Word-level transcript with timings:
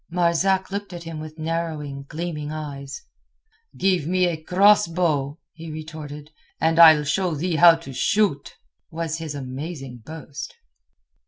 Marzak 0.09 0.71
looked 0.71 0.93
at 0.93 1.03
him 1.03 1.19
with 1.19 1.37
narrowing, 1.37 2.05
gleaming 2.09 2.51
eyes. 2.51 3.03
"Give 3.77 4.07
me 4.07 4.25
a 4.25 4.41
cross 4.41 4.87
bow," 4.87 5.37
he 5.53 5.69
retorted, 5.71 6.31
"and 6.59 6.79
I'll 6.79 7.03
show 7.03 7.35
thee 7.35 7.57
how 7.57 7.75
to 7.75 7.93
shoot," 7.93 8.55
was 8.89 9.19
his 9.19 9.35
amazing 9.35 10.01
boast. 10.03 10.55